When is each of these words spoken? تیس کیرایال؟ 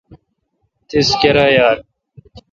تیس 0.87 1.09
کیرایال؟ 1.21 1.77